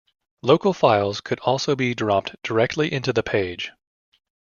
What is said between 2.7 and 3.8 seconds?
into the page.